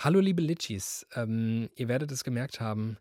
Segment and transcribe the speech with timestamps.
[0.00, 2.98] Hallo liebe Litchis, ähm, ihr werdet es gemerkt haben,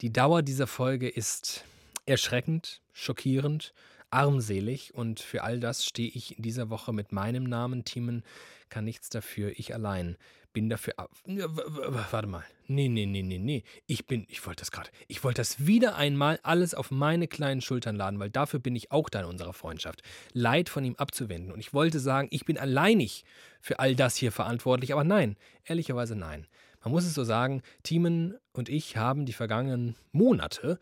[0.00, 1.66] die Dauer dieser Folge ist
[2.06, 3.74] erschreckend, schockierend,
[4.10, 7.84] armselig und für all das stehe ich in dieser Woche mit meinem Namen.
[7.84, 8.22] Teamen
[8.68, 10.16] kann nichts dafür, ich allein
[10.52, 10.94] bin dafür.
[11.24, 12.44] Warte mal.
[12.66, 13.64] Nee, nee, nee, nee, nee.
[13.86, 14.90] Ich bin, ich wollte das gerade.
[15.08, 18.92] Ich wollte das wieder einmal alles auf meine kleinen Schultern laden, weil dafür bin ich
[18.92, 20.02] auch da in unserer Freundschaft.
[20.32, 21.52] Leid von ihm abzuwenden.
[21.52, 23.24] Und ich wollte sagen, ich bin alleinig
[23.60, 24.92] für all das hier verantwortlich.
[24.92, 26.46] Aber nein, ehrlicherweise nein.
[26.82, 30.78] Man muss es so sagen, Thiemen und ich haben die vergangenen Monate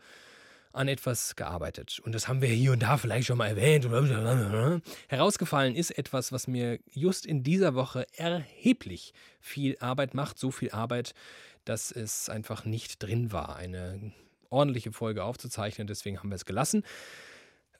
[0.71, 1.99] an etwas gearbeitet.
[2.03, 3.85] Und das haben wir hier und da vielleicht schon mal erwähnt.
[5.07, 10.37] Herausgefallen ist etwas, was mir just in dieser Woche erheblich viel Arbeit macht.
[10.37, 11.13] So viel Arbeit,
[11.65, 14.11] dass es einfach nicht drin war, eine
[14.49, 15.87] ordentliche Folge aufzuzeichnen.
[15.87, 16.83] Deswegen haben wir es gelassen.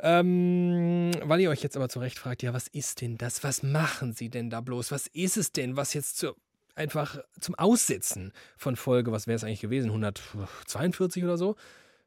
[0.02, 3.44] Ähm, weil ihr euch jetzt aber zu Recht fragt, ja, was ist denn das?
[3.44, 4.92] Was machen sie denn da bloß?
[4.92, 6.36] Was ist es denn, was jetzt zu,
[6.76, 11.56] einfach zum Aussetzen von Folge, was wäre es eigentlich gewesen, 142 oder so,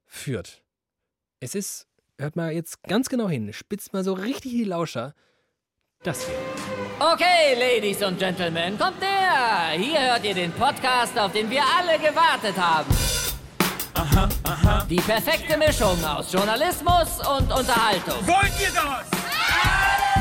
[0.06, 0.62] führt?
[1.42, 5.12] Es ist, hört mal jetzt ganz genau hin, spitzt mal so richtig die Lauscher.
[6.04, 6.36] Das hier.
[7.00, 9.76] Okay, Ladies und Gentlemen, kommt her!
[9.76, 12.88] Hier hört ihr den Podcast, auf den wir alle gewartet haben.
[13.94, 14.86] Aha, aha.
[14.88, 18.24] Die perfekte Mischung aus Journalismus und Unterhaltung.
[18.24, 19.21] Wollt ihr das?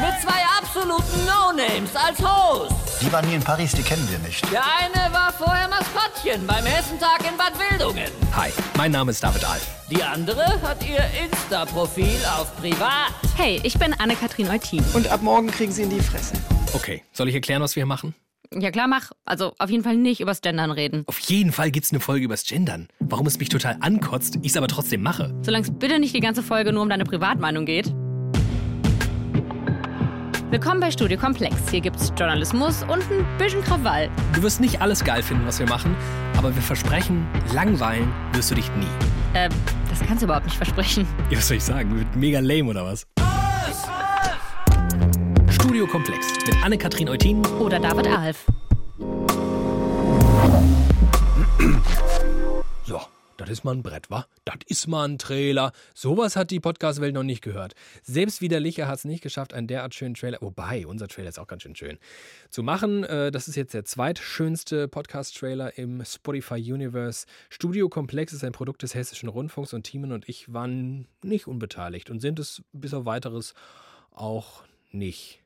[0.02, 2.74] Mit zwei absoluten No-Names als Host.
[3.02, 4.44] Die waren nie in Paris, die kennen wir nicht.
[4.52, 8.10] Der eine war vorher Maskottchen beim Hessentag in Bad Wildungen.
[8.36, 9.68] Hi, mein Name ist David Alf.
[9.92, 13.14] Die andere hat ihr Insta-Profil auf Privat.
[13.38, 14.84] Hey, ich bin Anne-Kathrin Eutin.
[14.94, 16.34] Und ab morgen kriegen sie in die Fresse.
[16.74, 18.16] Okay, soll ich erklären, was wir hier machen?
[18.54, 19.12] Ja klar, mach.
[19.24, 21.04] Also auf jeden Fall nicht übers Gendern reden.
[21.06, 22.88] Auf jeden Fall gibt's eine Folge übers Gendern.
[23.00, 25.32] Warum es mich total ankotzt, ich es aber trotzdem mache.
[25.44, 27.94] Solange es bitte nicht die ganze Folge nur um deine Privatmeinung geht.
[30.52, 31.56] Willkommen bei Studio Komplex.
[31.70, 34.10] Hier gibt's Journalismus und ein bisschen Krawall.
[34.34, 35.96] Du wirst nicht alles geil finden, was wir machen,
[36.38, 38.86] aber wir versprechen, langweilen wirst du dich nie.
[39.34, 39.48] Äh,
[39.90, 41.08] das kannst du überhaupt nicht versprechen.
[41.30, 41.96] Ja, was soll ich sagen?
[41.98, 43.08] Wird mega lame oder was?
[45.52, 48.46] Studio Komplex mit Anne-Kathrin Eutin Oder David Alf.
[53.46, 54.25] Das ist mal ein Brett, wa?
[54.46, 55.72] Das ist mal ein Trailer.
[55.94, 57.74] Sowas hat die Podcast-Welt noch nicht gehört.
[58.03, 61.47] Selbst Widerlicher hat es nicht geschafft, einen derart schönen Trailer, wobei, unser Trailer ist auch
[61.47, 61.97] ganz schön schön,
[62.50, 63.03] zu machen.
[63.03, 67.25] Äh, Das ist jetzt der zweitschönste Podcast-Trailer im Spotify-Universe.
[67.50, 72.09] Studio Komplex ist ein Produkt des Hessischen Rundfunks und Thiemen und ich waren nicht unbeteiligt
[72.09, 73.53] und sind es bis auf weiteres
[74.12, 75.41] auch nicht.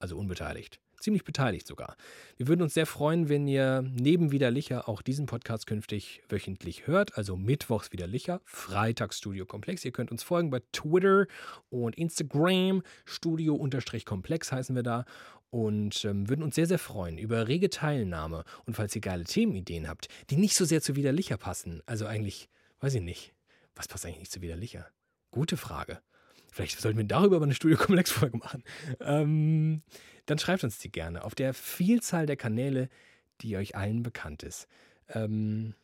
[0.00, 0.80] Also unbeteiligt.
[1.00, 1.96] Ziemlich beteiligt sogar.
[2.36, 7.16] Wir würden uns sehr freuen, wenn ihr neben Widerlicher auch diesen Podcast künftig wöchentlich hört.
[7.16, 9.84] Also mittwochs Widerlicher, freitags Studio Komplex.
[9.84, 11.26] Ihr könnt uns folgen bei Twitter
[11.70, 12.82] und Instagram.
[13.04, 15.04] Studio-Komplex heißen wir da.
[15.50, 18.44] Und ähm, würden uns sehr, sehr freuen über rege Teilnahme.
[18.66, 21.80] Und falls ihr geile Themenideen habt, die nicht so sehr zu Widerlicher passen.
[21.86, 22.48] Also eigentlich,
[22.80, 23.34] weiß ich nicht.
[23.76, 24.88] Was passt eigentlich nicht zu Widerlicher?
[25.30, 26.00] Gute Frage.
[26.52, 28.64] Vielleicht sollten wir darüber eine Studio-Komplex-Folge machen.
[29.00, 29.82] Ähm,
[30.26, 32.88] dann schreibt uns die gerne auf der Vielzahl der Kanäle,
[33.40, 34.68] die euch allen bekannt ist.
[35.08, 35.74] Ähm,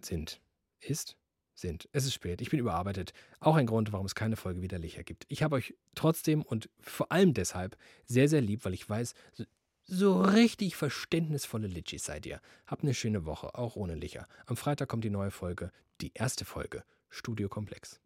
[0.00, 0.40] sind.
[0.80, 1.16] Ist?
[1.54, 1.88] Sind.
[1.92, 2.40] Es ist spät.
[2.40, 3.12] Ich bin überarbeitet.
[3.38, 5.26] Auch ein Grund, warum es keine Folge widerlicher gibt.
[5.28, 7.76] Ich habe euch trotzdem und vor allem deshalb
[8.06, 9.14] sehr, sehr lieb, weil ich weiß,
[9.92, 12.40] so, richtig verständnisvolle Litchis seid ihr.
[12.66, 14.28] Habt eine schöne Woche, auch ohne Licher.
[14.46, 18.00] Am Freitag kommt die neue Folge, die erste Folge, Studio Komplex.